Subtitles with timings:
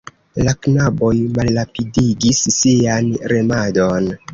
[0.47, 4.15] La knaboj malrapidigis sian remadon.